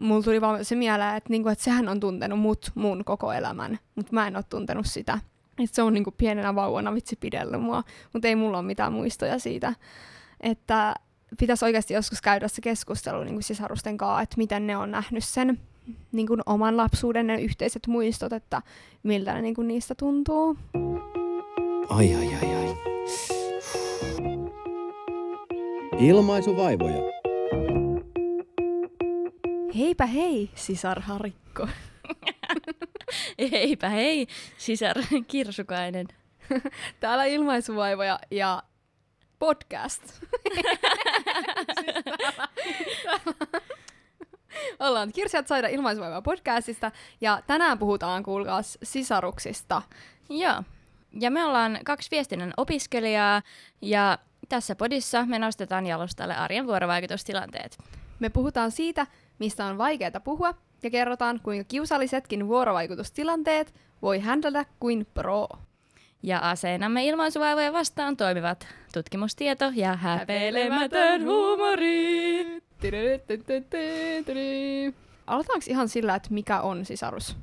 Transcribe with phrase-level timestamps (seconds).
[0.00, 3.78] mulla tuli vaan se mieleen, että, niinku, että sehän on tuntenut mut mun koko elämän,
[3.94, 5.18] mutta mä en ole tuntenut sitä.
[5.58, 9.38] Että se on niinku pienenä vauvana vitsi pidellyt mua, mutta ei mulla ole mitään muistoja
[9.38, 9.74] siitä.
[10.40, 10.94] Että
[11.38, 15.24] pitäisi oikeasti joskus käydä se keskustelu niin kuin sisarusten kanssa, että miten ne on nähnyt
[15.24, 15.60] sen
[16.12, 18.62] niin kuin oman lapsuuden ne yhteiset muistot, että
[19.02, 20.56] miltä ne niin kuin niistä tuntuu.
[21.88, 22.76] Ai ai ai ai.
[25.98, 27.15] Ilmaisuvaivoja.
[29.78, 31.68] Heipä hei, sisar Harikko.
[33.52, 34.26] Heipä hei,
[34.58, 34.96] sisar
[35.28, 36.06] Kirsukainen.
[37.00, 38.62] Täällä ilmaisuvaivoja ja
[39.38, 40.02] podcast.
[44.80, 49.82] Ollaan Kirsiat Saida ilmaisuvaivoja podcastista ja tänään puhutaan kuulkaas sisaruksista.
[50.28, 50.62] Joo.
[51.20, 53.42] Ja me ollaan kaksi viestinnän opiskelijaa
[53.82, 57.78] ja tässä podissa me nostetaan jalustalle arjen vuorovaikutustilanteet.
[58.18, 59.06] Me puhutaan siitä,
[59.38, 65.48] mistä on vaikeaa puhua ja kerrotaan, kuinka kiusallisetkin vuorovaikutustilanteet voi handlata kuin pro.
[66.22, 72.46] Ja aseenamme ilmaisuvaivoja vastaan toimivat tutkimustieto ja häpeilemätön huumori.
[75.26, 77.36] Aloitetaanko ihan sillä, että mikä on sisarus?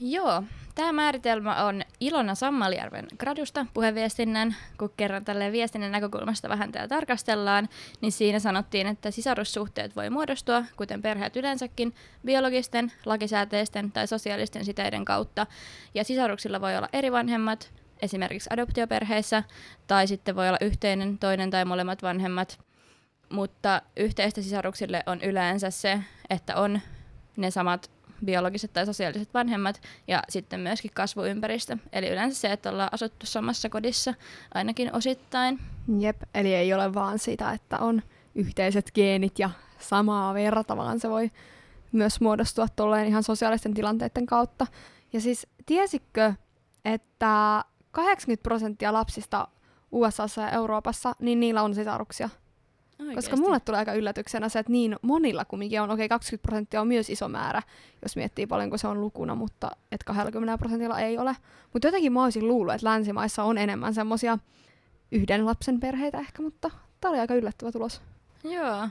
[0.00, 0.42] Joo,
[0.74, 4.56] tämä määritelmä on Ilona Sammaljärven gradusta puheviestinnän.
[4.78, 7.68] Kun kerran tälle viestinnän näkökulmasta vähän täällä tarkastellaan,
[8.00, 15.04] niin siinä sanottiin, että sisarussuhteet voi muodostua, kuten perheet yleensäkin, biologisten, lakisääteisten tai sosiaalisten siteiden
[15.04, 15.46] kautta.
[15.94, 19.42] Ja sisaruksilla voi olla eri vanhemmat, esimerkiksi adoptioperheissä,
[19.86, 22.60] tai sitten voi olla yhteinen toinen tai molemmat vanhemmat.
[23.32, 26.80] Mutta yhteistä sisaruksille on yleensä se, että on
[27.36, 31.76] ne samat biologiset tai sosiaaliset vanhemmat ja sitten myöskin kasvuympäristö.
[31.92, 34.14] Eli yleensä se, että ollaan asuttu samassa kodissa
[34.54, 35.58] ainakin osittain.
[35.98, 38.02] Jep, eli ei ole vaan sitä, että on
[38.34, 41.30] yhteiset geenit ja samaa verta, vaan se voi
[41.92, 44.66] myös muodostua tolleen ihan sosiaalisten tilanteiden kautta.
[45.12, 46.34] Ja siis tiesitkö,
[46.84, 49.48] että 80 prosenttia lapsista
[49.92, 52.28] USAssa ja Euroopassa, niin niillä on sisaruksia?
[53.00, 53.14] Oikeasti.
[53.14, 56.80] Koska mulle tulee aika yllätyksenä se, että niin monilla kumminkin on, okei okay, 20 prosenttia
[56.80, 57.62] on myös iso määrä,
[58.02, 61.36] jos miettii paljonko se on lukuna, mutta et 20 prosentilla ei ole.
[61.72, 64.38] Mutta jotenkin mä olisin luullut, että länsimaissa on enemmän semmosia
[65.12, 66.70] yhden lapsen perheitä ehkä, mutta
[67.00, 68.02] tää oli aika yllättävä tulos.
[68.44, 68.88] Joo.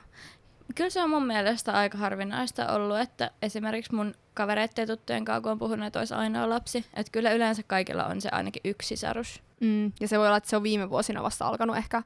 [0.76, 5.42] Kyllä se on mun mielestä aika harvinaista ollut, että esimerkiksi mun kavereiden ja tuttujen kanssa,
[5.42, 8.88] kun on puhunut, että olisi ainoa lapsi, että kyllä yleensä kaikilla on se ainakin yksi
[8.88, 9.42] sisarus.
[9.60, 12.04] Mm, ja se voi olla, että se on viime vuosina vasta alkanut ehkä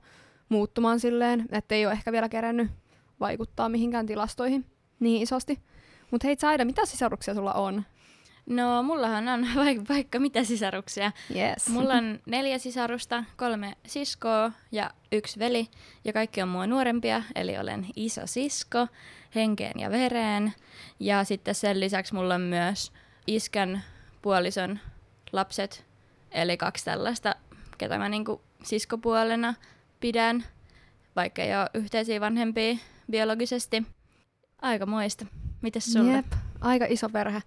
[0.51, 2.71] muuttumaan silleen, että ei ole ehkä vielä kerännyt
[3.19, 4.65] vaikuttaa mihinkään tilastoihin
[4.99, 5.59] niin isosti.
[6.11, 7.83] Mutta hei Saida, mitä sisaruksia sulla on?
[8.45, 11.11] No, mullahan on vaikka, vaikka mitä sisaruksia.
[11.35, 11.69] Yes.
[11.69, 15.67] Mulla on neljä sisarusta, kolme siskoa ja yksi veli.
[16.05, 18.87] Ja kaikki on mua nuorempia, eli olen iso sisko
[19.35, 20.53] henkeen ja vereen.
[20.99, 22.91] Ja sitten sen lisäksi mulla on myös
[23.27, 23.83] iskän
[24.21, 24.79] puolison
[25.31, 25.85] lapset,
[26.31, 27.35] eli kaksi tällaista,
[27.77, 29.53] ketä mä niinku siskopuolena
[30.01, 30.43] pidän,
[31.15, 32.77] vaikka ei ole yhteisiä vanhempia
[33.11, 33.83] biologisesti.
[34.61, 35.25] Aika muista.
[35.61, 36.11] Mites sulla?
[36.11, 36.25] Jep,
[36.61, 37.41] aika iso perhe.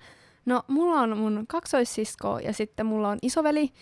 [0.46, 3.72] No, mulla on mun kaksoissisko ja sitten mulla on isoveli,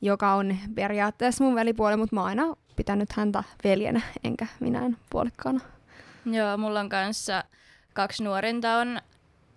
[0.00, 5.60] joka on periaatteessa mun velipuoli, mutta mä oon aina pitänyt häntä veljenä, enkä minä puolikkaana.
[6.26, 7.44] Joo, mulla on kanssa
[7.92, 9.00] kaksi nuorinta on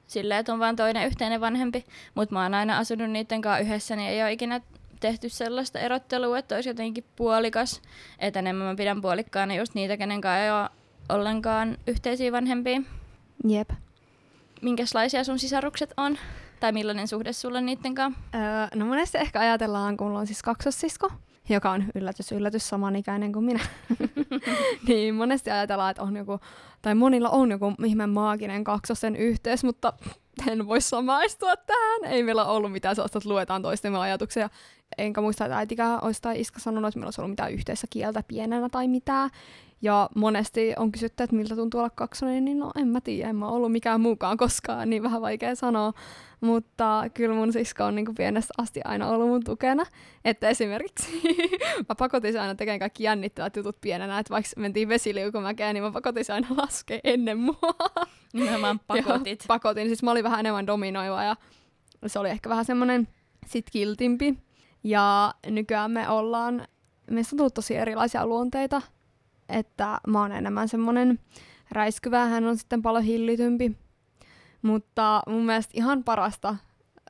[0.08, 1.85] silleen, että on vaan toinen yhteinen vanhempi,
[2.16, 4.62] mutta mä oon aina asunut niiden kanssa yhdessä, niin ei ole ikinä
[5.00, 7.82] tehty sellaista erottelua, että olisi jotenkin puolikas.
[8.20, 10.70] Että enemmän mä pidän puolikkaana just niitä, kenen kanssa ei ole
[11.10, 12.82] ollenkaan yhteisiä vanhempia.
[13.48, 13.70] Jep.
[14.62, 16.18] Minkälaisia sun sisarukset on?
[16.59, 18.20] Tai millainen suhde sulla on niiden kanssa?
[18.36, 18.40] Öö,
[18.76, 21.12] no monesti ehkä ajatellaan, kun on siis kaksossisko,
[21.50, 23.59] joka on yllätys, yllätys samanikäinen kuin minä.
[24.88, 26.40] niin monesti ajatellaan, että on joku,
[26.82, 29.94] tai monilla on joku ihme maaginen kaksosen yhteys, mutta
[30.48, 32.14] en voi samaistua tähän.
[32.14, 34.50] Ei meillä ollut mitään sellaista, että luetaan toistemme ajatuksia.
[34.98, 38.24] Enkä muista, että äitikään olisi tai iska sanonut, että meillä olisi ollut mitään yhteistä kieltä
[38.28, 39.30] pienenä tai mitään.
[39.82, 43.36] Ja monesti on kysytty, että miltä tuntuu olla kaksonen, niin no en mä tiedä, en
[43.36, 45.94] mä ollut mikään muukaan koskaan, niin vähän vaikea sanoa.
[46.41, 49.86] Mutta kyllä mun sisko on niin pienestä asti aina ollut mun tukena.
[50.26, 51.22] Että esimerkiksi
[51.90, 56.26] mä pakotin aina tekemään kaikki jännittävät jutut pienenä, että vaikka mentiin vesiliukumäkeen, niin mä pakotin
[56.34, 57.76] aina laskea ennen mua.
[58.34, 59.40] Nimenomaan pakotit.
[59.40, 61.35] Ja pakotin, siis mä olin vähän enemmän dominoiva ja
[62.08, 63.08] se oli ehkä vähän semmoinen
[63.47, 64.38] sit kiltimpi.
[64.84, 66.67] Ja nykyään me ollaan,
[67.11, 68.81] meistä on tullut tosi erilaisia luonteita,
[69.49, 71.20] että mä oon enemmän semmonen
[71.72, 73.78] räiskyvä, hän on sitten paljon hillitympi.
[74.61, 76.55] Mutta mun mielestä ihan parasta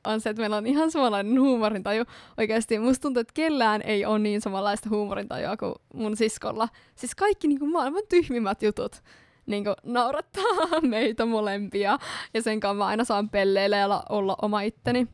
[0.08, 2.06] on se, että meillä on ihan samanlainen huumorintaju.
[2.38, 6.70] Oikeasti musta tuntuu, että kellään ei ole niin samanlaista huumorintajua kuin mun siskolla.
[6.96, 9.04] Siis kaikki niin kuin maailman tyhmimmät jutut,
[9.46, 10.44] niin kuin, naurattaa
[10.82, 12.00] meitä molempia.
[12.34, 15.08] Ja sen kanssa mä aina saan pelleillä ja olla oma itteni.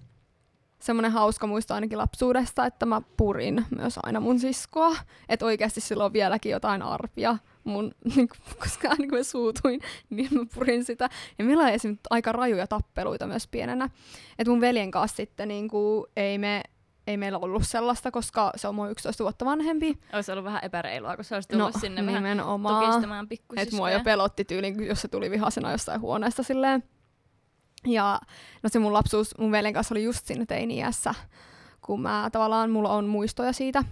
[0.86, 4.96] Semmoinen hauska muisto ainakin lapsuudesta, että mä purin myös aina mun siskoa.
[5.30, 9.82] Että oikeasti silloin on vieläkin jotain arpia mun, niin kuin, koska aina kun mä suutuin,
[10.10, 11.10] niin mä purin sitä.
[11.40, 13.90] Ja meillä on esimerkiksi aika rajuja tappeluita myös pienenä.
[14.40, 16.64] Että mun veljen kanssa sitten niin kuin, ei me
[17.08, 20.00] ei meillä ollut sellaista, koska se on mua 11 vuotta vanhempi.
[20.14, 22.64] Olisi ollut vähän epäreilua, kun se olisi tullut no, sinne nimenomaan.
[22.64, 23.64] vähän tukistamaan pikkusiskoja.
[23.64, 26.84] Että mua jo pelotti tyyliin, jos se tuli vihasena jostain huoneesta silleen.
[27.86, 28.20] Ja
[28.64, 31.16] no se mun lapsuus mun veljen kanssa oli just siinä teini-iässä,
[31.82, 33.84] kun mä tavallaan, mulla on muistoja siitä.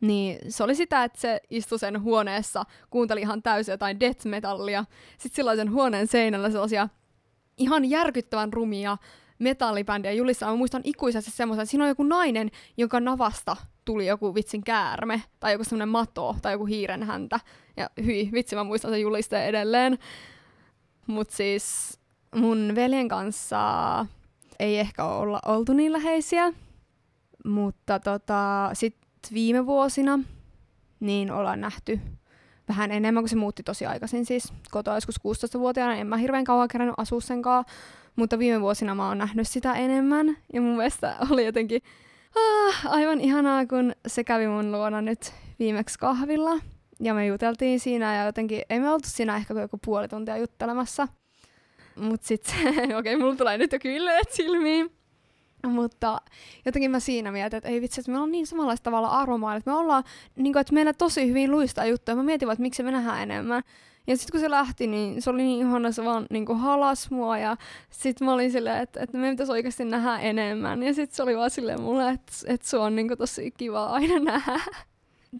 [0.00, 4.84] Niin se oli sitä, että se istui sen huoneessa, kuunteli ihan täysin jotain death metallia.
[5.18, 6.88] Sitten silloin sen huoneen seinällä sellaisia
[7.56, 8.96] ihan järkyttävän rumia
[9.38, 10.50] metallibändiä julistaa.
[10.50, 15.22] Mä muistan ikuisesti semmoisen, että siinä on joku nainen, jonka navasta tuli joku vitsin käärme,
[15.40, 17.40] tai joku semmoinen mato, tai joku hiiren häntä.
[17.76, 19.98] Ja hyi, vitsi, mä muistan sen julisteen edelleen.
[21.06, 21.98] Mut siis
[22.34, 23.58] mun veljen kanssa
[24.58, 26.52] ei ehkä olla oltu niin läheisiä,
[27.44, 28.96] mutta tota, sit
[29.32, 30.18] viime vuosina
[31.00, 32.00] niin ollaan nähty
[32.68, 35.94] vähän enemmän, kun se muutti tosi aikaisin siis kotoa joskus 16-vuotiaana.
[35.96, 37.72] En mä hirveän kauan kerännyt asua sen kanssa,
[38.16, 40.36] mutta viime vuosina mä oon nähnyt sitä enemmän.
[40.52, 41.82] Ja mun mielestä oli jotenkin
[42.36, 46.58] ah, aivan ihanaa, kun se kävi mun luona nyt viimeksi kahvilla.
[47.00, 51.08] Ja me juteltiin siinä ja jotenkin, ei me oltu siinä ehkä joku puoli tuntia juttelemassa.
[51.96, 54.92] Mut sit okei, okay, mulla tulee nyt jo kylleet silmiin.
[55.66, 56.20] Mutta
[56.64, 59.70] jotenkin mä siinä mietin, että ei vitsi, että meillä on niin samanlaista tavalla arvomaailma, että
[59.70, 60.04] me ollaan,
[60.36, 62.16] niin kuin, että meillä tosi hyvin luistaa juttuja.
[62.16, 63.62] Mä mietin vaan, että miksi me nähdään enemmän.
[64.06, 67.38] Ja sitten kun se lähti, niin se oli niin ihana, se vaan niin halas mua
[67.38, 67.56] ja
[67.90, 70.82] sitten mä olin silleen, että, että me pitäisi oikeasti nähdä enemmän.
[70.82, 73.86] Ja sitten se oli vaan silleen mulle, että, että se on niin kuin tosi kiva
[73.86, 74.60] aina nähdä.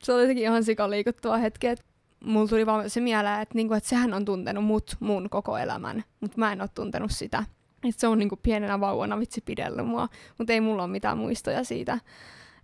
[0.03, 1.85] Se oli jotenkin ihan sikaliikuttava hetki, että
[2.25, 5.59] mulla tuli vaan se mieleen, että, niin kuin, että sehän on tuntenut mut mun koko
[5.59, 7.45] elämän, mutta mä en ole tuntenut sitä.
[7.85, 10.09] Että se on niin kuin pienenä vauvana vitsi pidellyt mua,
[10.39, 11.99] mutta ei mulla ole mitään muistoja siitä.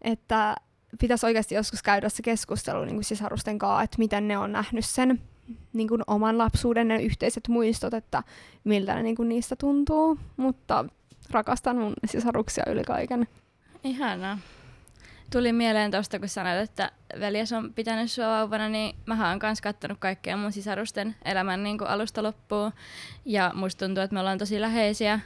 [0.02, 0.56] Että
[1.00, 4.84] pitäisi oikeasti joskus käydä se keskustelu niin kuin sisarusten kanssa, että miten ne on nähnyt
[4.84, 5.20] sen
[5.72, 8.22] niin kuin oman lapsuuden ne yhteiset muistot, että
[8.64, 10.18] miltä ne niin kuin niistä tuntuu.
[10.36, 10.84] Mutta
[11.30, 13.28] rakastan mun sisaruksia yli kaiken.
[13.84, 14.38] Ihanaa.
[15.32, 19.62] Tuli mieleen tuosta, kun sanoit, että veljes on pitänyt sua vauvana, niin mä oon kanssa
[19.62, 22.72] kattonut kaikkea mun sisarusten elämän niin kuin alusta loppuun.
[23.24, 25.20] Ja musta tuntuu, että me ollaan tosi läheisiä.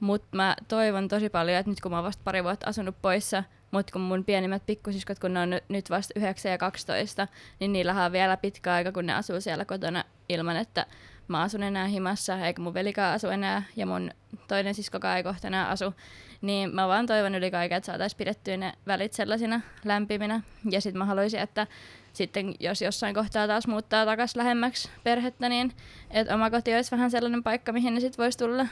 [0.00, 3.44] Mutta mä toivon tosi paljon, että nyt kun mä oon vasta pari vuotta asunut poissa,
[3.70, 7.28] mutta kun mun pienimmät pikkusiskot, kun ne on nyt vasta 9 ja 12,
[7.60, 10.86] niin niillä on vielä pitkä aika, kun ne asuu siellä kotona ilman, että
[11.28, 14.10] mä asun enää himassa, eikä mun velikaan asu enää, ja mun
[14.48, 15.94] toinen siskokaan ei kohta enää asu.
[16.40, 20.40] Niin mä vaan toivon yli kaiken, että saataisiin pidettyä ne välit sellaisina lämpiminä.
[20.70, 21.66] Ja sitten mä haluaisin, että
[22.12, 25.72] sitten jos jossain kohtaa taas muuttaa takaisin lähemmäksi perhettä, niin
[26.10, 28.66] että oma koti olisi vähän sellainen paikka, mihin ne sitten voisi tulla.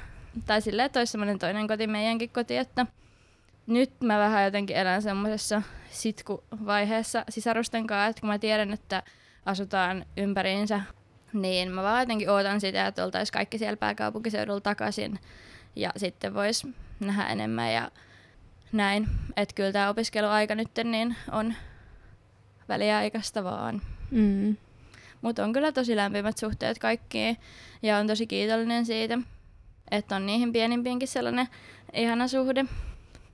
[0.46, 2.86] Tai silleen, että olisi semmoinen toinen koti, meidänkin koti, että
[3.66, 9.02] nyt mä vähän jotenkin elän semmoisessa sitkuvaiheessa sisarusten kanssa, että kun mä tiedän, että
[9.46, 10.80] asutaan ympäriinsä,
[11.32, 15.18] niin mä vaan jotenkin ootan sitä, että oltaisiin kaikki siellä pääkaupunkiseudulla takaisin
[15.76, 16.66] ja sitten vois
[17.00, 17.90] nähdä enemmän ja
[18.72, 19.08] näin.
[19.36, 21.54] Että kyllä tämä opiskeluaika nyt niin on
[22.68, 23.82] väliaikaista vaan.
[24.10, 24.56] Mm.
[25.22, 27.36] Mutta on kyllä tosi lämpimät suhteet kaikkiin
[27.82, 29.18] ja on tosi kiitollinen siitä,
[29.90, 31.48] että on niihin pienimpiinkin sellainen
[31.92, 32.64] ihana suhde.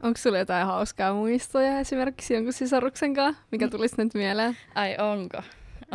[0.02, 4.56] Onko sulla jotain hauskaa muistoja esimerkiksi jonkun sisaruksen kanssa, mikä tulisi nyt mieleen?
[4.75, 5.42] Ai onko?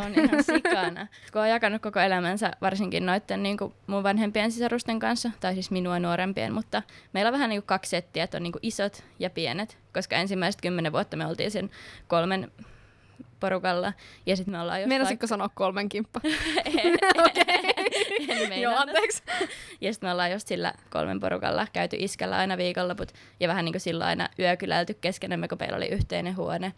[0.06, 1.08] On ihan sikana.
[1.34, 5.72] Kun on jakanut koko elämänsä varsinkin noiden niin kuin mun vanhempien sisarusten kanssa, tai siis
[5.72, 9.04] minua nuorempien, mutta meillä on vähän niin kuin kaksi settiä, että on niin kuin isot
[9.20, 11.70] ja pienet, koska ensimmäiset kymmenen vuotta me oltiin sen
[12.08, 12.52] kolmen
[13.40, 13.94] porukalla.
[14.26, 14.90] Ja sitten me ollaan jostain...
[14.90, 16.22] Meinasitko sanoa kolmen kimppa?
[16.66, 19.24] en Joo, anteeksi.
[19.82, 23.74] ja sitten me ollaan just sillä kolmen porukalla käyty iskällä aina viikonloput ja vähän niin
[23.74, 26.74] kuin silloin aina yökylälty keskenämme, kun meillä oli yhteinen huone.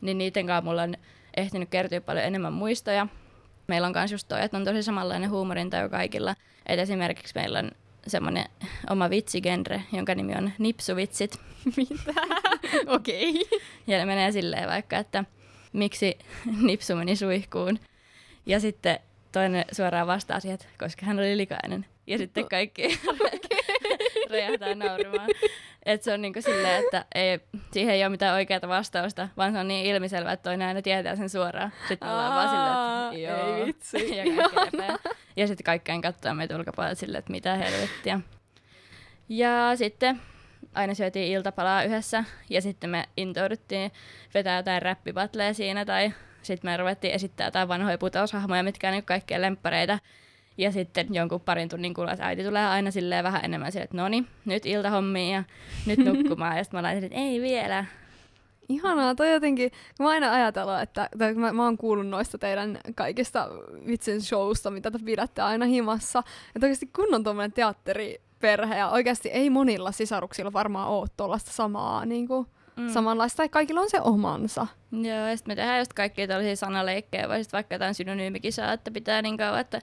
[0.00, 0.94] Niin niiden kanssa mulla on
[1.40, 3.06] ehtinyt kertyä paljon enemmän muistoja.
[3.66, 6.34] Meillä on myös just toi, että on tosi samanlainen huumorintaju kaikilla.
[6.66, 7.70] Et esimerkiksi meillä on
[8.06, 8.44] semmoinen
[8.90, 11.40] oma vitsigenre, jonka nimi on nipsuvitsit.
[11.76, 12.20] Mitä?
[12.96, 13.30] Okei.
[13.30, 13.58] Okay.
[13.86, 15.24] Ja ne menee silleen vaikka, että
[15.72, 16.18] miksi
[16.62, 17.78] nipsu meni suihkuun.
[18.46, 18.98] Ja sitten
[19.32, 21.86] toinen suoraan vastaa siihen, että koska hän oli likainen.
[22.06, 22.82] Ja sitten kaikki
[24.30, 25.28] räjähtää nauramaan.
[25.86, 27.40] Et se on niinku silleen, että ei,
[27.72, 31.16] siihen ei ole mitään oikeaa vastausta, vaan se on niin ilmiselvä, että toinen aina tietää
[31.16, 31.72] sen suoraan.
[31.88, 33.56] Sitten me ollaan vaan silleen, että joo.
[33.56, 34.16] Ei vitsi.
[34.16, 34.24] ja,
[35.36, 38.20] ja sitten kaikkeen katsoo meitä ulkopuolella silleen, että mitä helvettiä.
[39.28, 40.20] Ja sitten
[40.74, 43.92] aina syötiin iltapalaa yhdessä ja sitten me intouduttiin
[44.34, 49.04] vetää jotain räppipatleja siinä tai sitten me ruvettiin esittää jotain vanhoja putoushahmoja, mitkä on niin
[49.04, 49.98] kaikkien lemppareita.
[50.60, 54.08] Ja sitten jonkun parin tunnin kuluttua äiti tulee aina silleen vähän enemmän silleen, että no
[54.08, 55.44] niin, nyt iltahommiin ja
[55.86, 56.56] nyt nukkumaan.
[56.56, 57.84] ja sitten mä laitan, että ei vielä.
[58.68, 62.78] Ihanaa, toi jotenkin, kun mä aina ajatellaan, että tai mä, mä oon kuullut noista teidän
[62.94, 63.48] kaikista
[63.86, 66.22] vitsin showsta, mitä te pidätte aina himassa.
[66.54, 72.28] Että oikeasti kunnon tuommoinen teatteriperhe ja oikeasti ei monilla sisaruksilla varmaan ole tuollaista samaa niin
[72.28, 72.88] kuin, mm.
[72.88, 74.66] samanlaista, tai kaikilla on se omansa.
[74.92, 78.90] Joo, ja sitten me tehdään just kaikkia tällaisia sanaleikkejä, vai sitten vaikka jotain synonyymikisaa, että
[78.90, 79.80] pitää niin kauan, että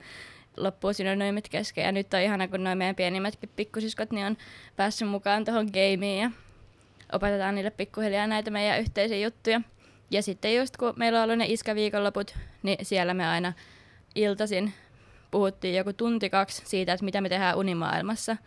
[0.58, 1.84] loppuu synonyymit kesken.
[1.84, 4.38] Ja nyt on ihana, kun noin meidän pienimmätkin pikkusiskot niin on
[4.76, 6.32] päässyt mukaan tuohon gameen ja
[7.14, 9.62] opetetaan niille pikkuhiljaa näitä meidän yhteisiä juttuja.
[10.12, 13.54] Ja sitten just kun meillä on ollut ne iskäviikonloput, niin siellä me aina
[14.16, 14.74] iltasin
[15.32, 18.38] puhuttiin joku tunti kaksi siitä, että mitä me tehdään unimaailmassa.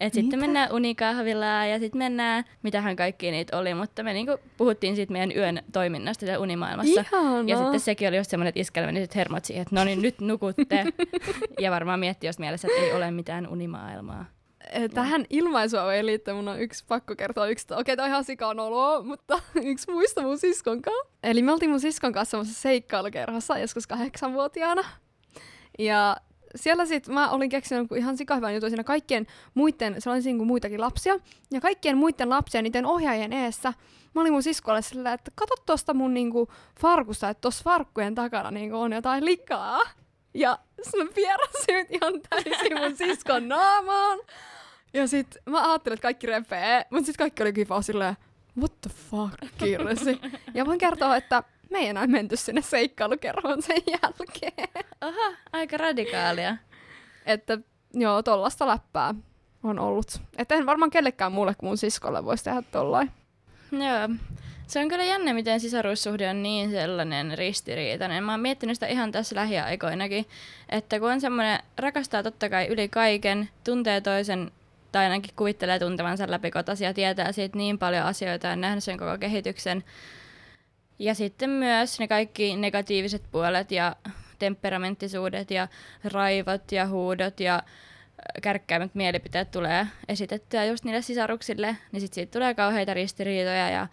[0.00, 4.96] Et sitten mennään unikahvilaan ja sitten mennään, mitähän kaikki niitä oli, mutta me niinku puhuttiin
[4.96, 7.00] siitä meidän yön toiminnasta siellä unimaailmassa.
[7.00, 7.44] Ihanaa.
[7.46, 10.02] Ja sitten sekin oli just semmoinen, että iskällä meni sit hermot siihen, että no niin
[10.02, 10.84] nyt nukutte.
[11.60, 14.24] ja varmaan mietti jos mielessä, että ei ole mitään unimaailmaa.
[14.72, 18.10] Eh, tähän ilmaisua voi liittyä, mun on yksi pakko kertoa yksi, okei okay, toi on
[18.10, 21.12] ihan sikaan oloa, mutta yksi muista mun siskon kanssa.
[21.22, 24.84] Eli me oltiin mun siskon kanssa semmoisessa seikkailukerhossa joskus kahdeksanvuotiaana.
[25.78, 26.16] Ja
[26.56, 30.80] siellä sit mä olin keksinyt ihan sikahyvän jutun siinä kaikkien muiden, se oli niin muitakin
[30.80, 31.18] lapsia,
[31.50, 33.72] ja kaikkien muiden lapsien niiden ohjaajien eessä
[34.14, 36.48] mä olin mun siskolle sillä, että kato tuosta mun niinku
[36.80, 39.80] farkusta, että tuossa farkkujen takana niinku on jotain likaa.
[40.34, 40.58] Ja
[40.96, 44.18] mä vierasin ihan täysin mun siskon naamaan.
[44.94, 48.16] Ja sit mä ajattelin, että kaikki repee, mutta sit kaikki oli kiva silleen,
[48.58, 50.20] what the fuck, kirsi.
[50.54, 54.84] ja voin kertoa, että me ei enää menty sinne seikkailukerhoon sen jälkeen.
[55.00, 56.56] Aha, aika radikaalia.
[57.26, 57.58] Että
[57.94, 59.14] joo, tollasta läppää
[59.62, 60.20] on ollut.
[60.38, 63.10] Että en varmaan kellekään muulle kuin mun siskolle voisi tehdä tollain.
[63.72, 64.08] Joo.
[64.66, 68.24] Se on kyllä jännä, miten sisaruussuhde on niin sellainen ristiriitainen.
[68.24, 70.26] Mä oon miettinyt sitä ihan tässä lähiaikoinakin,
[70.68, 74.50] että kun on semmoinen, rakastaa totta kai yli kaiken, tuntee toisen
[74.92, 79.18] tai ainakin kuvittelee tuntevansa läpikotaisia ja tietää siitä niin paljon asioita ja nähnyt sen koko
[79.18, 79.84] kehityksen.
[80.98, 83.96] Ja sitten myös ne kaikki negatiiviset puolet ja
[84.38, 85.68] temperamenttisuudet ja
[86.04, 87.62] raivot ja huudot ja
[88.42, 93.86] kärkkäimmät mielipiteet tulee esitettyä just niille sisaruksille, niin sitten siitä tulee kauheita ristiriitoja ja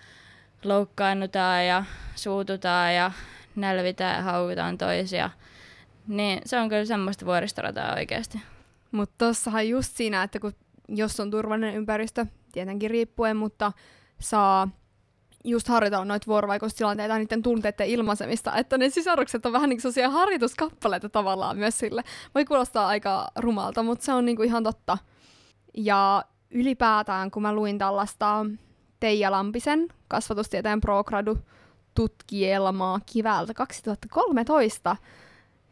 [0.63, 1.83] loukkaannutaan ja
[2.15, 3.11] suututaan ja
[3.55, 5.29] nälvitään ja haukutaan toisia.
[6.07, 8.41] Niin se on kyllä semmoista vuoristorataa oikeasti.
[8.91, 10.53] Mutta tossahan just siinä, että kun,
[10.87, 13.71] jos on turvallinen ympäristö, tietenkin riippuen, mutta
[14.19, 14.69] saa
[15.45, 20.11] just harjoitella noita vuorovaikutustilanteita ja niiden tunteiden ilmaisemista, että ne sisarukset on vähän niin kuin
[20.11, 22.03] harjoituskappaleita tavallaan myös sille.
[22.35, 24.97] Voi kuulostaa aika rumalta, mutta se on niin kuin ihan totta.
[25.77, 28.45] Ja ylipäätään, kun mä luin tällaista
[28.99, 31.37] Teija Lampisen kasvatustieteen progradu
[31.95, 34.95] tutkielmaa kivältä 2013,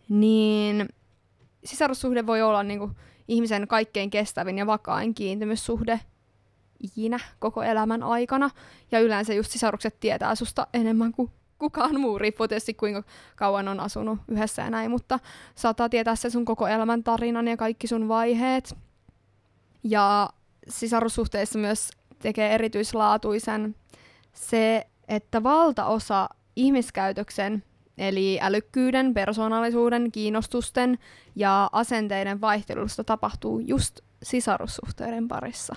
[0.09, 0.89] niin
[1.65, 2.95] sisarussuhde voi olla niin kuin
[3.27, 5.99] ihmisen kaikkein kestävin ja vakain kiintymyssuhde
[6.83, 8.49] ikinä koko elämän aikana.
[8.91, 13.03] Ja yleensä just sisarukset tietää susta enemmän kuin kukaan muu, riippuu tietysti kuinka
[13.35, 15.19] kauan on asunut yhdessä ja näin, mutta
[15.55, 18.75] saattaa tietää se sun koko elämän tarinan ja kaikki sun vaiheet.
[19.83, 20.29] Ja
[20.69, 23.75] sisarussuhteissa myös tekee erityislaatuisen
[24.33, 27.63] se, että valtaosa ihmiskäytöksen,
[27.97, 30.99] eli älykkyyden, persoonallisuuden, kiinnostusten
[31.35, 35.75] ja asenteiden vaihtelusta tapahtuu just sisarussuhteiden parissa.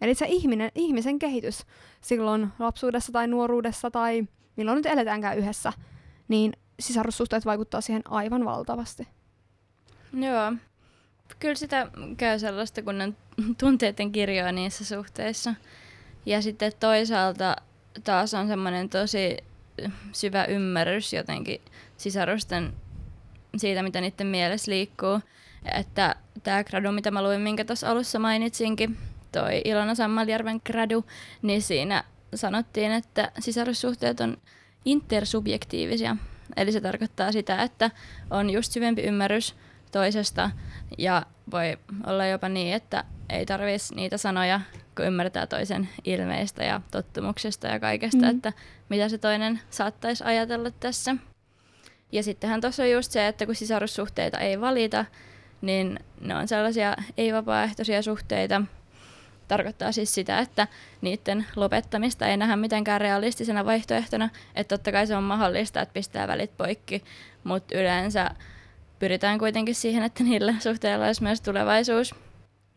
[0.00, 1.66] Eli se ihminen, ihmisen kehitys
[2.00, 5.72] silloin lapsuudessa tai nuoruudessa tai milloin nyt eletäänkään yhdessä,
[6.28, 9.08] niin sisarussuhteet vaikuttaa siihen aivan valtavasti.
[10.12, 10.52] Joo.
[11.38, 13.16] Kyllä sitä käy sellaista kunnon
[13.58, 15.54] tunteiden kirjoa niissä suhteissa.
[16.26, 17.56] Ja sitten toisaalta
[18.04, 19.36] taas on semmoinen tosi
[20.12, 21.60] syvä ymmärrys jotenkin
[21.96, 22.72] sisarusten
[23.56, 25.20] siitä, mitä niiden mielessä liikkuu.
[25.78, 28.96] Että tämä gradu, mitä mä luin, minkä tuossa alussa mainitsinkin,
[29.34, 31.04] toi Ilona Sammaljärven gradu,
[31.42, 34.36] niin siinä sanottiin, että sisarussuhteet on
[34.84, 36.16] intersubjektiivisia.
[36.56, 37.90] Eli se tarkoittaa sitä, että
[38.30, 39.54] on just syvempi ymmärrys
[39.92, 40.50] toisesta
[40.98, 44.60] ja voi olla jopa niin, että ei tarvitsisi niitä sanoja,
[44.96, 48.30] kun ymmärtää toisen ilmeistä ja tottumuksesta ja kaikesta, mm.
[48.30, 48.52] että
[48.88, 51.16] mitä se toinen saattaisi ajatella tässä.
[52.12, 55.04] Ja sittenhän tuossa on just se, että kun sisarussuhteita ei valita,
[55.60, 58.62] niin ne on sellaisia ei-vapaaehtoisia suhteita,
[59.48, 60.68] tarkoittaa siis sitä, että
[61.00, 66.28] niiden lopettamista ei nähdä mitenkään realistisena vaihtoehtona, että totta kai se on mahdollista, että pistää
[66.28, 67.04] välit poikki,
[67.44, 68.30] mutta yleensä
[68.98, 72.14] pyritään kuitenkin siihen, että niillä suhteilla olisi myös tulevaisuus.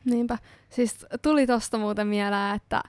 [0.05, 0.37] Niinpä.
[0.69, 2.83] Siis tuli tosta muuten mieleen, että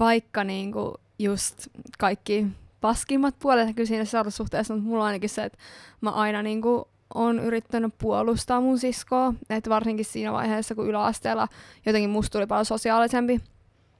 [0.00, 2.46] vaikka niinku just kaikki
[2.80, 5.58] paskimmat puolet kyllä siinä suhteessa, mutta mulla on ainakin se, että
[6.00, 11.48] mä aina niinku on yrittänyt puolustaa mun siskoa, että varsinkin siinä vaiheessa, kun yläasteella
[11.86, 13.40] jotenkin musta tuli paljon sosiaalisempi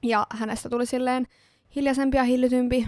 [0.03, 1.27] ja hänestä tuli silleen
[1.75, 2.87] hiljaisempi ja hillitympi,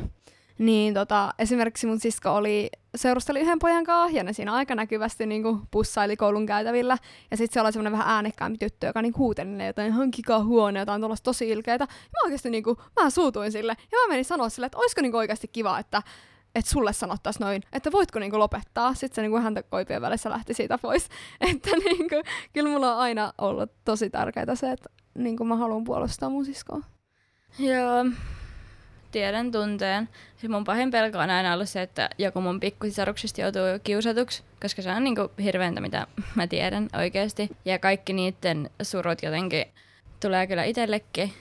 [0.58, 5.26] niin tota, esimerkiksi mun sisko oli, seurusteli yhden pojan kanssa ja ne siinä aika näkyvästi
[5.26, 6.98] niin kuin pussaili koulun käytävillä.
[7.32, 11.02] Ja sitten se oli semmoinen vähän äänekkäämpi tyttö, joka niin huuteli jotain, hankikaa huone, jotain
[11.24, 11.84] tosi ilkeitä.
[11.84, 13.78] Ja mä oikeasti niin kuin, mä suutuin sille.
[13.92, 16.02] Ja mä menin sanoa sille, että olisiko niin oikeasti kiva, että
[16.56, 18.94] että sulle sanottaisiin noin, että voitko niinku lopettaa.
[18.94, 21.10] Sitten se niinku häntä koipien välissä lähti siitä pois.
[21.52, 22.16] Että niinku,
[22.54, 26.82] kyllä mulla on aina ollut tosi tärkeää se, että niinku mä haluan puolustaa mun siskoa.
[27.60, 28.06] Joo,
[29.12, 30.10] tiedän tunteen.
[30.38, 34.82] Siis mun pahin pelko on aina ollut se, että joku mun pikkusisaruksista joutuu kiusatuksi, koska
[34.82, 37.50] se on niinku hirveintä, mitä mä tiedän oikeasti.
[37.66, 39.66] Ja kaikki niiden surut jotenkin
[40.20, 41.34] tulee kyllä itsellekin.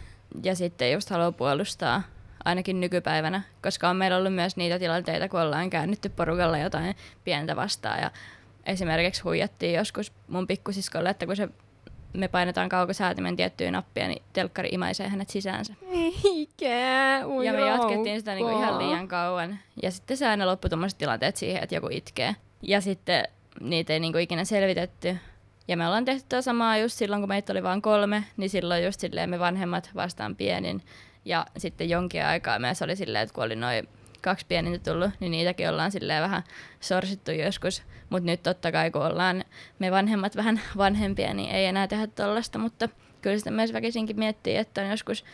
[0.42, 2.02] Ja sitten just haluaa puolustaa
[2.46, 7.56] ainakin nykypäivänä, koska on meillä ollut myös niitä tilanteita, kun ollaan käännytty porukalla jotain pientä
[7.56, 8.00] vastaan.
[8.00, 8.10] Ja
[8.66, 11.48] esimerkiksi huijattiin joskus mun pikkusiskolle, että kun se
[12.12, 15.74] me painetaan kaukosäätimen tiettyä nappia, niin telkkari imaisee hänet sisäänsä.
[16.24, 19.58] Eikä, Ja me jatkettiin sitä niinku ihan liian kauan.
[19.82, 22.36] Ja sitten se aina loppui tuommoiset tilanteet siihen, että joku itkee.
[22.62, 23.24] Ja sitten
[23.60, 25.16] niitä ei niinku ikinä selvitetty.
[25.68, 28.84] Ja me ollaan tehty tätä samaa just silloin, kun meitä oli vain kolme, niin silloin
[28.84, 30.82] just silleen me vanhemmat vastaan pienin.
[31.26, 33.88] Ja sitten jonkin aikaa myös oli silleen, että kun oli noin
[34.22, 36.42] kaksi pienintä tullut, niin niitäkin ollaan silleen vähän
[36.80, 37.82] sorsittu joskus.
[38.10, 39.44] Mutta nyt totta kai, kun ollaan
[39.78, 42.88] me vanhemmat vähän vanhempia, niin ei enää tehdä tollasta, mutta
[43.22, 45.24] kyllä sitä myös väkisinkin miettii, että on joskus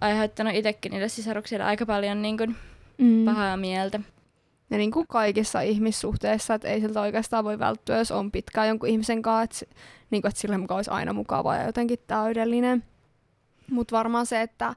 [0.00, 2.56] aiheuttanut itsekin niille sisaruksille aika paljon niin kuin
[2.98, 3.24] mm.
[3.24, 4.00] pahaa mieltä.
[4.70, 8.88] Ja niin kuin kaikissa ihmissuhteissa, että ei siltä oikeastaan voi välttyä, jos on pitkään jonkun
[8.88, 9.76] ihmisen kanssa, että,
[10.10, 12.84] niin kuin, että sille mukaan olisi aina mukava ja jotenkin täydellinen.
[13.70, 14.74] Mutta varmaan se, että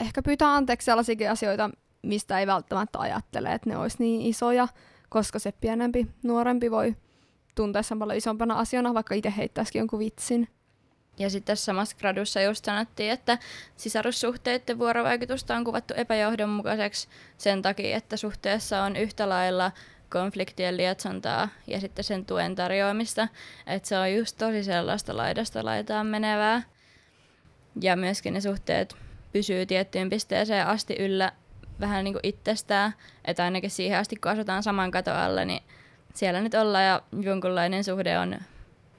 [0.00, 1.70] ehkä pyytää anteeksi sellaisiakin asioita,
[2.02, 4.68] mistä ei välttämättä ajattele, että ne olisi niin isoja,
[5.08, 6.96] koska se pienempi, nuorempi voi
[7.54, 10.48] tuntea sen paljon isompana asiana, vaikka itse heittäisikin jonkun vitsin.
[11.18, 13.38] Ja sitten tässä samassa gradussa just sanottiin, että
[13.76, 17.08] sisarussuhteiden vuorovaikutusta on kuvattu epäjohdonmukaiseksi
[17.38, 19.72] sen takia, että suhteessa on yhtä lailla
[20.10, 23.28] konfliktien lietsontaa ja sitten sen tuen tarjoamista.
[23.66, 26.62] Että se on just tosi sellaista laidasta laitaan menevää.
[27.80, 28.96] Ja myöskin ne suhteet
[29.32, 31.32] pysyy tiettyyn pisteeseen asti yllä
[31.80, 35.62] vähän niin kuin itsestään, että ainakin siihen asti kun asutaan saman katon alla, niin
[36.14, 38.36] siellä nyt ollaan ja jonkunlainen suhde on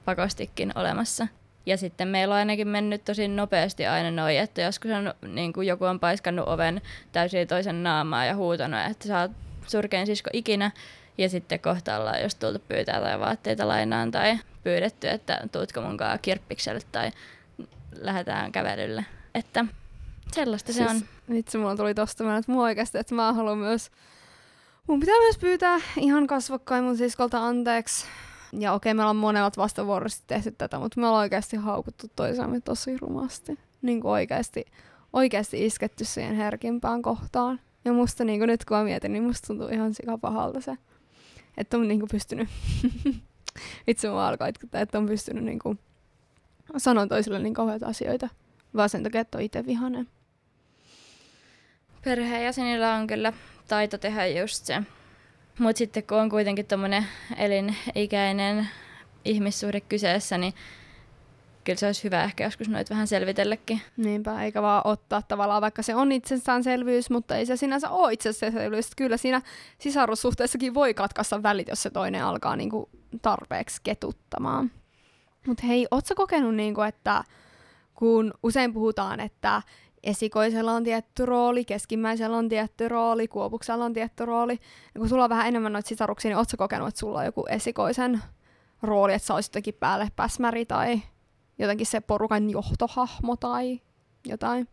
[0.04, 1.26] pakostikin olemassa.
[1.66, 5.66] Ja sitten meillä on ainakin mennyt tosi nopeasti aina noin, että joskus on, niin kuin
[5.66, 9.30] joku on paiskannut oven täysin toisen naamaa ja huutanut, että sä oot
[9.66, 10.70] surkein sisko ikinä.
[11.18, 16.18] Ja sitten kohta ollaan just tultu pyytää tai vaatteita lainaan tai pyydetty, että tuutko munkaan
[16.22, 17.10] kirppikselle tai
[17.92, 19.04] lähdetään kävelylle.
[19.34, 19.64] Että
[20.34, 21.02] sellaista siis, se on.
[21.30, 23.90] Vitsi, mulla tuli tosta että mua oikeasti, että mä haluan myös...
[24.86, 28.06] Mun pitää myös pyytää ihan kasvokkain mun siskolta anteeksi.
[28.52, 32.96] Ja okei, me ollaan monet vastavuoroisesti tehty tätä, mutta me ollaan oikeasti haukuttu toisaamme tosi
[32.96, 33.58] rumasti.
[33.82, 34.64] Niin kuin oikeasti,
[35.12, 37.60] oikeasti isketty siihen herkimpään kohtaan.
[37.84, 40.76] Ja musta niin kuin nyt kun mä mietin, niin musta tuntuu ihan pahalta se,
[41.56, 42.48] että on niin kuin pystynyt...
[43.86, 45.78] Itse mä itkuttaa, että on pystynyt niin kuin
[46.76, 48.28] sanoa toisille niin kauheita asioita.
[48.76, 50.08] Vaan sen takia, että on itse vihainen
[52.04, 53.32] perheenjäsenillä on kyllä
[53.68, 54.82] taito tehdä just se.
[55.58, 58.68] Mutta sitten kun on kuitenkin tuommoinen elinikäinen
[59.24, 60.54] ihmissuhde kyseessä, niin
[61.64, 63.80] kyllä se olisi hyvä ehkä joskus noit vähän selvitelläkin.
[63.96, 68.90] Niinpä, eikä vaan ottaa tavallaan, vaikka se on itsestäänselvyys, mutta ei se sinänsä ole itsestäänselvyys.
[68.96, 69.42] Kyllä siinä
[69.78, 72.88] sisarussuhteessakin voi katkaista välit, jos se toinen alkaa niinku
[73.22, 74.70] tarpeeksi ketuttamaan.
[75.46, 77.24] Mutta hei, ootko kokenut, niinku, että
[77.94, 79.62] kun usein puhutaan, että
[80.02, 84.58] esikoisella on tietty rooli, keskimmäisellä on tietty rooli, kuopuksella on tietty rooli.
[84.94, 87.46] Ja kun sulla on vähän enemmän noita sisaruksia, niin ootko kokenut, että sulla on joku
[87.48, 88.22] esikoisen
[88.82, 91.02] rooli, että sä olisit jotenkin päälle päsmäri tai
[91.58, 93.80] jotenkin se porukan johtohahmo tai
[94.26, 94.68] jotain?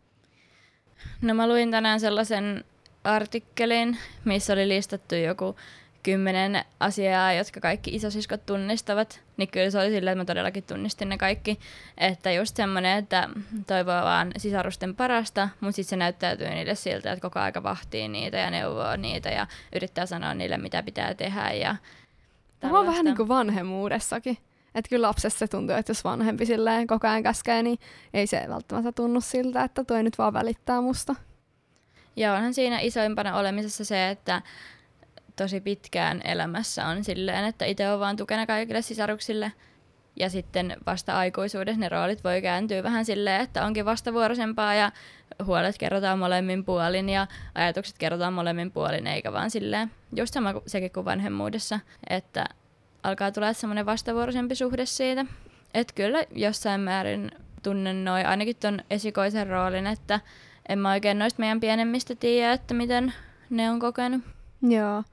[1.21, 2.63] No mä luin tänään sellaisen
[3.03, 5.55] artikkelin, missä oli listattu joku
[6.07, 11.09] kymmenen asiaa, jotka kaikki isosiskot tunnistavat, niin kyllä se oli silleen, että mä todellakin tunnistin
[11.09, 11.59] ne kaikki.
[11.97, 13.29] Että just semmoinen, että
[13.67, 18.37] toivoo vaan sisarusten parasta, mutta sitten se näyttäytyy niille siltä, että koko aika vahtii niitä
[18.37, 21.51] ja neuvoo niitä ja yrittää sanoa niille, mitä pitää tehdä.
[21.51, 21.75] Ja
[22.59, 24.37] Tämä on vähän niin kuin vanhemmuudessakin.
[24.75, 27.79] Että kyllä lapsessa se tuntuu, että jos vanhempi silleen koko ajan käskee, niin
[28.13, 31.15] ei se välttämättä tunnu siltä, että toi nyt vaan välittää musta.
[32.15, 34.41] Ja onhan siinä isoimpana olemisessa se, että
[35.37, 39.51] tosi pitkään elämässä on silleen, että itse on vaan tukena kaikille sisaruksille.
[40.19, 44.91] Ja sitten vasta aikuisuudessa ne roolit voi kääntyä vähän silleen, että onkin vastavuoroisempaa ja
[45.45, 50.91] huolet kerrotaan molemmin puolin ja ajatukset kerrotaan molemmin puolin, eikä vaan silleen, just sama sekin
[50.91, 52.45] kuin vanhemmuudessa, että
[53.03, 55.25] alkaa tulla semmoinen vastavuoroisempi suhde siitä.
[55.73, 57.31] Että kyllä jossain määrin
[57.63, 60.19] tunnen noin ainakin ton esikoisen roolin, että
[60.69, 63.13] en mä oikein noista meidän pienemmistä tiedä, että miten
[63.49, 64.21] ne on kokenut.
[64.61, 65.03] Joo.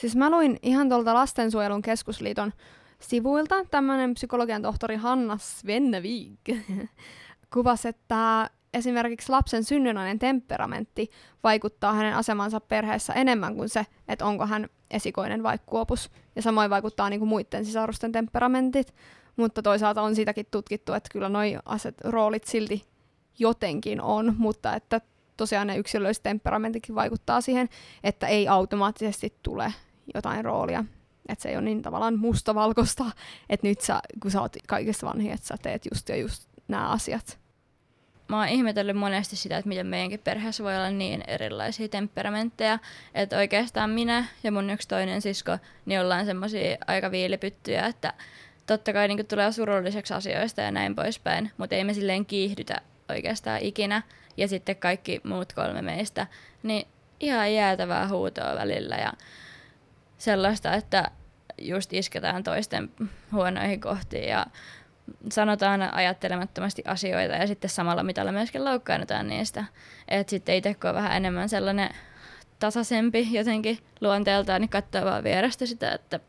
[0.00, 2.52] Siis mä luin ihan tuolta Lastensuojelun keskusliiton
[2.98, 6.38] sivuilta tämmöinen psykologian tohtori Hanna Svennevig
[7.54, 11.10] kuvasi, että esimerkiksi lapsen synnynnäinen temperamentti
[11.42, 16.10] vaikuttaa hänen asemansa perheessä enemmän kuin se, että onko hän esikoinen vai kuopus.
[16.36, 18.94] Ja samoin vaikuttaa niin kuin muiden sisarusten temperamentit,
[19.36, 22.84] mutta toisaalta on siitäkin tutkittu, että kyllä noi aset, roolit silti
[23.38, 25.00] jotenkin on, mutta että
[25.36, 27.68] tosiaan ne yksilölliset temperamentitkin vaikuttaa siihen,
[28.04, 29.72] että ei automaattisesti tule
[30.14, 30.84] jotain roolia.
[31.28, 33.04] Että se ei ole niin tavallaan mustavalkoista,
[33.50, 36.88] että nyt sä, kun sä oot kaikista vanhin, että sä teet just ja just nämä
[36.88, 37.38] asiat.
[38.28, 42.78] Mä oon ihmetellyt monesti sitä, että miten meidänkin perheessä voi olla niin erilaisia temperamentteja,
[43.14, 48.14] että oikeastaan minä ja mun yksi toinen sisko, niin ollaan semmoisia aika viilipyttyjä, että
[48.66, 53.60] totta kai niin tulee surulliseksi asioista ja näin poispäin, mutta ei me silleen kiihdytä oikeastaan
[53.60, 54.02] ikinä.
[54.36, 56.26] Ja sitten kaikki muut kolme meistä,
[56.62, 56.86] niin
[57.20, 59.12] ihan jäätävää huutoa välillä ja
[60.20, 61.10] sellaista, että
[61.58, 62.90] just isketään toisten
[63.32, 64.46] huonoihin kohtiin ja
[65.32, 69.64] sanotaan ajattelemattomasti asioita ja sitten samalla mitalla myöskin loukkaannutaan niistä.
[70.08, 71.90] Että sitten itse kun on vähän enemmän sellainen
[72.58, 76.20] tasaisempi jotenkin luonteeltaan, niin katsoo vaan vierestä sitä, että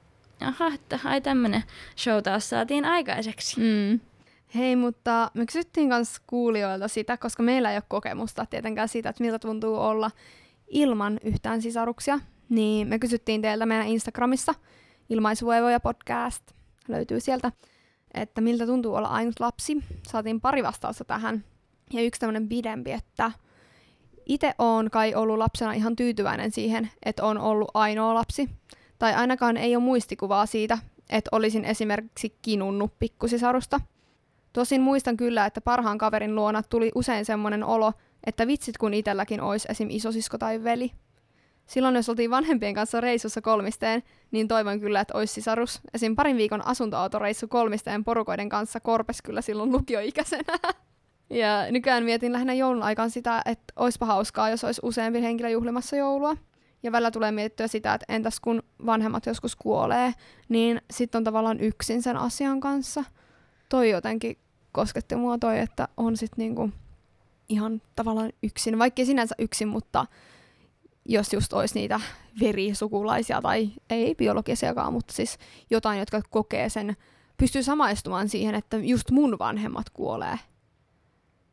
[0.41, 1.63] aha, että ai tämmönen
[1.97, 3.59] show taas saatiin aikaiseksi.
[3.59, 3.99] Mm.
[4.55, 9.23] Hei, mutta me kysyttiin myös kuulijoilta sitä, koska meillä ei ole kokemusta tietenkään siitä, että
[9.23, 10.11] miltä tuntuu olla
[10.67, 12.19] ilman yhtään sisaruksia.
[12.51, 14.53] Niin me kysyttiin teiltä meidän Instagramissa,
[15.09, 16.43] Ilmaisuvoivoja podcast,
[16.87, 17.51] löytyy sieltä,
[18.13, 19.83] että miltä tuntuu olla ainut lapsi.
[20.07, 21.43] Saatiin pari vastausta tähän.
[21.93, 23.31] Ja yksi tämmöinen pidempi, että
[24.25, 28.49] itse on kai ollut lapsena ihan tyytyväinen siihen, että on ollut ainoa lapsi.
[28.99, 30.77] Tai ainakaan ei ole muistikuvaa siitä,
[31.09, 33.81] että olisin esimerkiksi kinunnut pikkusisarusta.
[34.53, 37.93] Tosin muistan kyllä, että parhaan kaverin luona tuli usein semmoinen olo,
[38.25, 39.89] että vitsit kun itselläkin olisi esim.
[39.89, 40.91] isosisko tai veli.
[41.71, 45.81] Silloin jos oltiin vanhempien kanssa reissussa kolmisteen, niin toivon kyllä, että olisi sisarus.
[45.93, 46.15] Esim.
[46.15, 50.59] parin viikon asuntoautoreissu kolmisteen porukoiden kanssa korpes kyllä silloin lukioikäisenä.
[51.29, 55.95] Ja nykyään mietin lähinnä joulun aikaan sitä, että olisipa hauskaa, jos olisi useampi henkilö juhlimassa
[55.95, 56.37] joulua.
[56.83, 60.13] Ja välillä tulee mietittyä sitä, että entäs kun vanhemmat joskus kuolee,
[60.49, 63.03] niin sitten on tavallaan yksin sen asian kanssa.
[63.69, 64.37] Toi jotenkin
[64.71, 66.69] kosketti mua toi, että on sitten niinku
[67.49, 70.05] ihan tavallaan yksin, vaikka sinänsä yksin, mutta
[71.05, 71.99] jos just olisi niitä
[72.39, 75.37] verisukulaisia tai ei biologisiakaan, mutta siis
[75.69, 76.97] jotain, jotka kokee sen,
[77.37, 80.39] pystyy samaistumaan siihen, että just mun vanhemmat kuolee.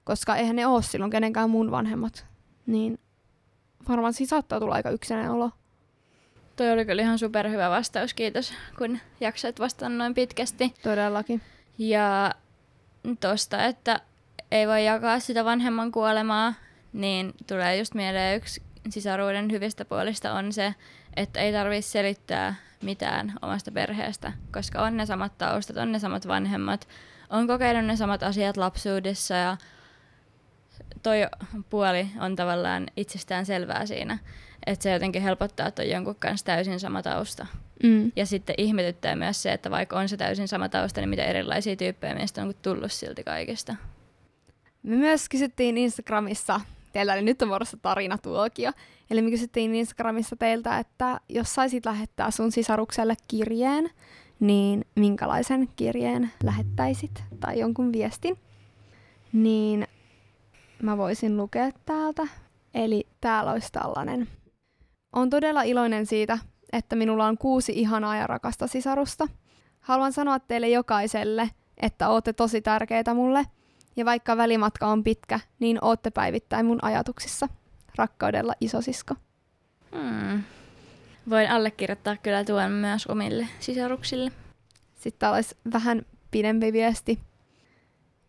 [0.04, 2.26] Koska eihän ne ole silloin kenenkään mun vanhemmat.
[2.66, 2.98] Niin
[3.88, 5.50] varmaan siinä saattaa tulla aika yksinäinen olo.
[6.56, 10.74] Toi oli kyllä ihan superhyvä vastaus, kiitos kun jaksoit vastata noin pitkästi.
[10.82, 11.42] Todellakin.
[11.78, 12.34] Ja
[13.20, 14.00] tosta, että
[14.50, 16.54] ei voi jakaa sitä vanhemman kuolemaa,
[16.92, 20.74] niin tulee just mieleen yksi sisaruuden hyvistä puolista on se,
[21.16, 26.28] että ei tarvitse selittää mitään omasta perheestä, koska on ne samat taustat, on ne samat
[26.28, 26.88] vanhemmat,
[27.30, 29.56] on kokenut ne samat asiat lapsuudessa ja
[31.02, 31.16] toi
[31.70, 34.18] puoli on tavallaan itsestään selvää siinä,
[34.66, 37.46] että se jotenkin helpottaa, että on jonkun kanssa täysin sama tausta.
[37.82, 38.12] Mm.
[38.16, 41.76] Ja sitten ihmetyttää myös se, että vaikka on se täysin sama tausta, niin mitä erilaisia
[41.76, 43.76] tyyppejä meistä on tullut silti kaikesta.
[44.82, 46.60] Me myös kysyttiin Instagramissa,
[46.98, 48.72] teillä oli nyt on vuorossa tarinatuokio,
[49.10, 53.90] eli me kysyttiin Instagramissa teiltä, että jos saisit lähettää sun sisarukselle kirjeen,
[54.40, 58.38] niin minkälaisen kirjeen lähettäisit tai jonkun viestin,
[59.32, 59.86] niin
[60.82, 62.22] mä voisin lukea täältä.
[62.74, 64.28] Eli täällä olisi tällainen.
[65.12, 66.38] On todella iloinen siitä,
[66.72, 69.28] että minulla on kuusi ihanaa ja rakasta sisarusta.
[69.80, 73.44] Haluan sanoa teille jokaiselle, että ootte tosi tärkeitä mulle,
[73.98, 77.48] ja vaikka välimatka on pitkä, niin ootte päivittäin mun ajatuksissa.
[77.96, 79.14] Rakkaudella isosisko.
[79.92, 80.42] Hmm.
[81.30, 84.32] Voin allekirjoittaa kyllä tuon myös omille sisaruksille.
[84.94, 87.18] Sitten täällä olisi vähän pidempi viesti.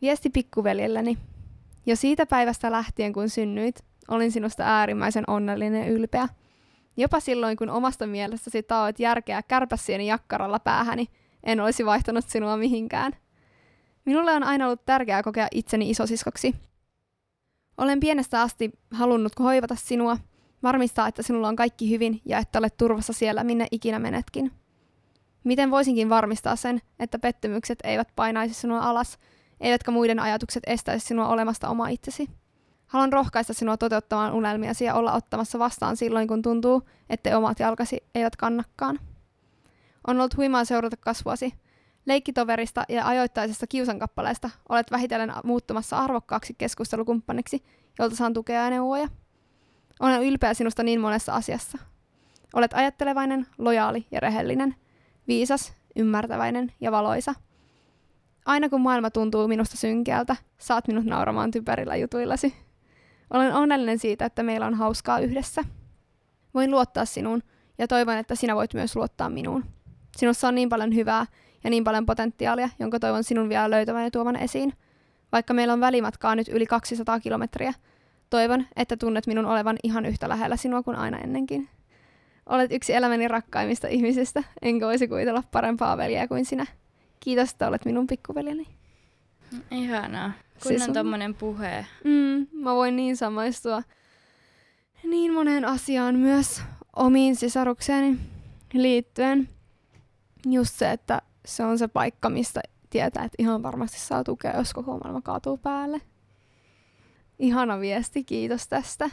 [0.02, 1.18] Viesti pikkuveljelleni.
[1.86, 6.28] Jo siitä päivästä lähtien, kun synnyit, olin sinusta äärimmäisen onnellinen ja ylpeä.
[6.98, 11.08] Jopa silloin, kun omasta mielestäsi taoit järkeä kärpäsieni jakkaralla päähäni,
[11.44, 13.12] en olisi vaihtanut sinua mihinkään.
[14.06, 16.56] Minulle on aina ollut tärkeää kokea itseni isosiskoksi.
[17.78, 20.18] Olen pienestä asti halunnut hoivata sinua,
[20.64, 24.52] varmistaa, että sinulla on kaikki hyvin ja että olet turvassa siellä, minne ikinä menetkin.
[25.44, 29.18] Miten voisinkin varmistaa sen, että pettymykset eivät painaisi sinua alas,
[29.62, 32.30] eivätkä muiden ajatukset estäisi sinua olemasta oma itsesi?
[32.88, 38.04] Haluan rohkaista sinua toteuttamaan unelmiasi ja olla ottamassa vastaan silloin, kun tuntuu, että omat jalkasi
[38.16, 39.00] eivät kannakkaan.
[40.08, 41.54] On ollut huimaa seurata kasvuasi.
[42.06, 47.64] Leikkitoverista ja ajoittaisesta kiusankappaleesta olet vähitellen muuttumassa arvokkaaksi keskustelukumppaniksi,
[48.00, 49.08] jolta saan tukea ja neuvoja.
[50.00, 51.78] Olen ylpeä sinusta niin monessa asiassa.
[52.54, 54.76] Olet ajattelevainen, lojaali ja rehellinen,
[55.28, 57.36] viisas, ymmärtäväinen ja valoisa.
[58.46, 62.56] Aina kun maailma tuntuu minusta synkeältä, saat minut nauramaan typerillä jutuillasi.
[63.30, 65.64] Olen onnellinen siitä, että meillä on hauskaa yhdessä.
[66.54, 67.44] Voin luottaa sinuun
[67.78, 69.66] ja toivon, että sinä voit myös luottaa minuun.
[70.18, 71.26] Sinussa on niin paljon hyvää
[71.64, 74.74] ja niin paljon potentiaalia, jonka toivon sinun vielä löytävän ja tuovan esiin.
[75.32, 77.74] Vaikka meillä on välimatkaa nyt yli 200 kilometriä,
[78.30, 81.70] toivon, että tunnet minun olevan ihan yhtä lähellä sinua kuin aina ennenkin.
[82.46, 86.66] Olet yksi elämäni rakkaimmista ihmisistä, enkä voisi kuvitella parempaa veljeä kuin sinä.
[87.20, 88.68] Kiitos, että olet minun pikkuveljeni.
[89.72, 90.32] Ihanaa.
[90.58, 91.86] Siis Kunnon on- tommonen puhe.
[92.04, 93.84] Mm, mä voin niin samaistua
[95.04, 96.62] niin moneen asiaan myös
[96.96, 98.18] omiin sisarukseeni
[98.74, 99.50] liittyen.
[100.46, 104.74] Just se, että se on se paikka, mistä tietää, että ihan varmasti saa tukea, jos
[104.74, 106.02] koko maailma kaatuu päälle.
[107.40, 109.10] Ihana viesti, kiitos tästä.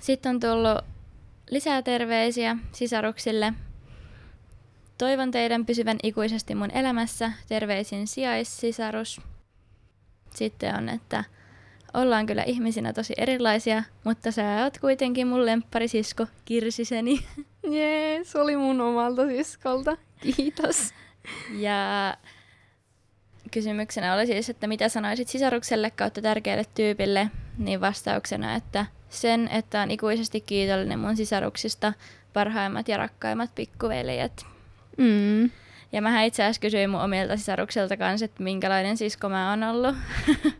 [0.00, 0.78] Sitten on tullut
[1.50, 3.52] lisää terveisiä sisaruksille.
[4.98, 7.32] Toivon teidän pysyvän ikuisesti mun elämässä.
[7.48, 9.20] Terveisin sijaissisarus.
[10.34, 11.24] Sitten on, että
[11.94, 17.26] ollaan kyllä ihmisinä tosi erilaisia, mutta sä oot kuitenkin mun lempparisisko Kirsiseni.
[17.70, 19.96] Jee, se oli mun omalta siskolta.
[20.20, 20.90] Kiitos.
[21.58, 22.14] Ja
[23.50, 29.82] kysymyksenä oli siis, että mitä sanoisit sisarukselle kautta tärkeälle tyypille, niin vastauksena, että sen, että
[29.82, 31.92] on ikuisesti kiitollinen mun sisaruksista,
[32.32, 34.46] parhaimmat ja rakkaimmat pikkuveljet.
[34.96, 35.50] Mm.
[35.92, 39.96] Ja mä itse asiassa kysyin mun omilta sisaruksilta kanssa, että minkälainen sisko mä oon ollut.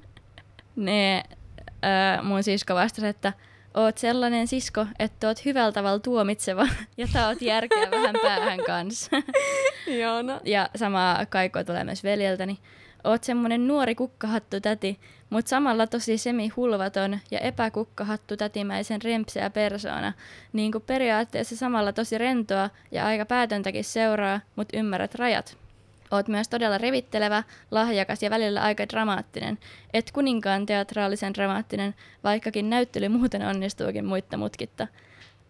[0.76, 1.22] ne,
[2.18, 3.32] ö, mun sisko vastasi, että
[3.74, 9.16] oot sellainen sisko, että oot hyvällä tavalla tuomitseva ja taot järkeä vähän päähän kanssa.
[9.86, 10.40] Ihana.
[10.44, 12.58] Ja samaa kaikua tulee myös veljeltäni.
[13.04, 20.12] Oot semmonen nuori kukkahattu täti, mut samalla tosi semi-hulvaton ja epäkukkahattu tätimäisen rempseä persoona.
[20.52, 25.56] Niin kuin periaatteessa samalla tosi rentoa ja aika päätöntäkin seuraa, mut ymmärrät rajat.
[26.10, 29.58] Oot myös todella revittelevä, lahjakas ja välillä aika dramaattinen.
[29.92, 31.94] Et kuninkaan teatraalisen dramaattinen,
[32.24, 34.86] vaikkakin näyttely muuten onnistuukin muitta mutkitta.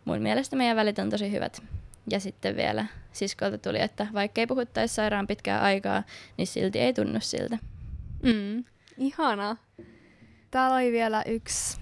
[0.04, 1.62] Mun mielestä meidän välit on tosi hyvät.
[2.10, 6.02] Ja sitten vielä siskolta tuli, että vaikka ei puhuttaisi sairaan pitkää aikaa,
[6.36, 7.58] niin silti ei tunnu siltä.
[8.22, 8.64] Mm.
[8.98, 9.56] Ihana.
[10.50, 11.80] Täällä oli vielä yksi,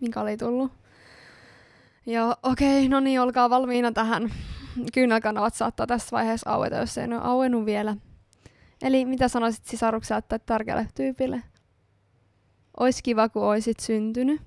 [0.00, 0.72] mikä oli tullut.
[2.06, 4.30] Ja okei, no niin, olkaa valmiina tähän.
[4.92, 7.96] Kyynelkanavat saattaa tässä vaiheessa aueta, jos ei ne ole auennut vielä.
[8.82, 11.42] Eli mitä sanoisit sisarukselle tai tärkeälle tyypille?
[12.80, 14.40] Ois kiva, kun oisit syntynyt.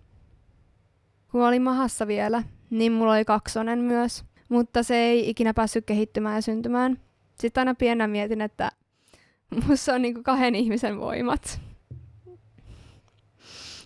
[1.32, 6.36] Kun olin mahassa vielä, niin mulla oli kaksonen myös, mutta se ei ikinä päässyt kehittymään
[6.36, 7.00] ja syntymään.
[7.40, 8.72] Sitten aina pienä mietin, että
[9.68, 11.62] musta on niinku kahden ihmisen voimat.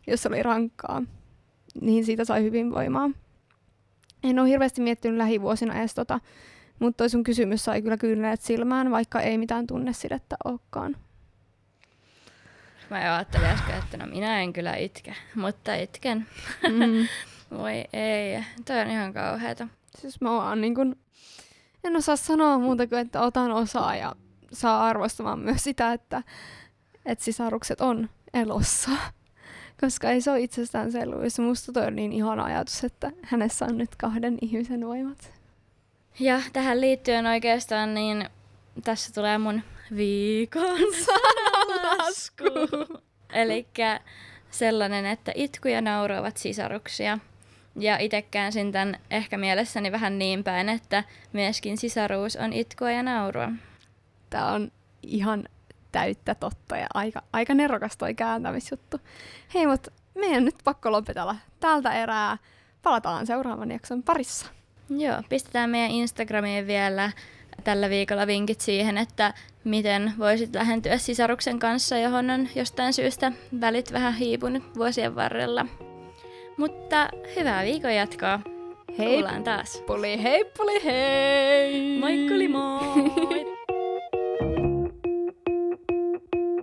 [0.08, 1.04] Jos oli rankkaa,
[1.82, 3.10] niin siitä sai hyvinvoimaa.
[4.24, 6.20] En ole hirveästi miettinyt lähivuosina edes tota,
[6.80, 10.96] mutta toi sun kysymys sai kyllä kyyneleet silmään, vaikka ei mitään tunnesidettä olekaan.
[12.90, 16.28] Mä ajattelin äsken, että no minä en kyllä itke, mutta itken.
[16.70, 17.08] Mm.
[17.58, 19.68] Voi ei, toi on ihan kauheata.
[19.98, 20.96] Siis mä vaan niin kun,
[21.84, 24.16] en osaa sanoa muuta kuin, että otan osaa ja
[24.54, 26.24] saa arvostamaan myös sitä, että,
[27.06, 28.92] että sisarukset on elossa.
[29.82, 31.40] Koska ei se ole itsestäänselvyys.
[31.40, 35.34] Musta toi on niin ihana ajatus, että hänessä on nyt kahden ihmisen voimat.
[36.20, 38.30] Ja tähän liittyen oikeastaan, niin
[38.84, 39.62] tässä tulee mun
[39.96, 42.44] viikon sananlasku.
[43.34, 43.68] Eli
[44.52, 47.20] sellainen, että itku ja nauru ovat sisaruksia.
[47.76, 53.04] Ja itse käänsin tämän ehkä mielessäni vähän niin päin, että myöskin sisaruus on itkua ja
[53.04, 53.52] naurua.
[54.30, 54.72] Tää on
[55.04, 55.44] ihan
[55.92, 58.98] täyttä totta ja aika, aika nerokas toi kääntämisjuttu.
[59.54, 62.38] Hei, mut meidän on nyt pakko lopetella tältä erää.
[62.84, 64.46] Palataan seuraavan jakson parissa.
[64.90, 67.12] Joo, pistetään meidän Instagramiin vielä
[67.64, 73.94] tällä viikolla vinkit siihen, että miten voisit lähentyä sisaruksen kanssa, johon on jostain syystä välit
[73.94, 75.66] vähän hiipunut vuosien varrella.
[76.58, 78.40] Mutta hyvää viikon jatkoa.
[78.98, 79.84] Hei Kuullaan taas.
[79.88, 82.00] puli, hei puli, hei!
[82.00, 83.61] Moikkuli moi!